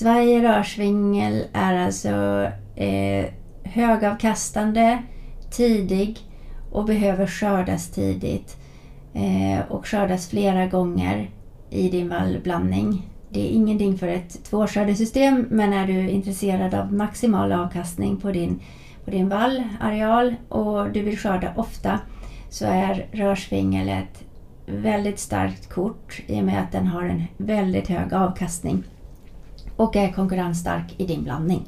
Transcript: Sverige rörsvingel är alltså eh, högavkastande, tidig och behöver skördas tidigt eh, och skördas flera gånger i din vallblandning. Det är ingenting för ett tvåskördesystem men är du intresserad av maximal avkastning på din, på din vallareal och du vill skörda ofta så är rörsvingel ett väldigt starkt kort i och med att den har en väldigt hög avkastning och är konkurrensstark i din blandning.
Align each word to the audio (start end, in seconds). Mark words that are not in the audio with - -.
Sverige 0.00 0.42
rörsvingel 0.42 1.44
är 1.52 1.74
alltså 1.74 2.08
eh, 2.76 3.26
högavkastande, 3.64 4.98
tidig 5.50 6.18
och 6.70 6.84
behöver 6.84 7.26
skördas 7.26 7.90
tidigt 7.90 8.56
eh, 9.14 9.60
och 9.68 9.86
skördas 9.86 10.28
flera 10.28 10.66
gånger 10.66 11.30
i 11.70 11.88
din 11.88 12.08
vallblandning. 12.08 13.08
Det 13.28 13.40
är 13.40 13.50
ingenting 13.50 13.98
för 13.98 14.08
ett 14.08 14.44
tvåskördesystem 14.44 15.46
men 15.50 15.72
är 15.72 15.86
du 15.86 16.08
intresserad 16.08 16.74
av 16.74 16.92
maximal 16.92 17.52
avkastning 17.52 18.16
på 18.16 18.32
din, 18.32 18.60
på 19.04 19.10
din 19.10 19.28
vallareal 19.28 20.34
och 20.48 20.90
du 20.90 21.02
vill 21.02 21.18
skörda 21.18 21.52
ofta 21.56 21.98
så 22.50 22.66
är 22.66 23.06
rörsvingel 23.12 23.88
ett 23.88 24.24
väldigt 24.66 25.18
starkt 25.18 25.68
kort 25.68 26.20
i 26.26 26.40
och 26.40 26.44
med 26.44 26.60
att 26.60 26.72
den 26.72 26.86
har 26.86 27.02
en 27.02 27.24
väldigt 27.36 27.88
hög 27.88 28.14
avkastning 28.14 28.84
och 29.80 29.96
är 29.96 30.12
konkurrensstark 30.12 30.94
i 30.96 31.06
din 31.06 31.24
blandning. 31.24 31.62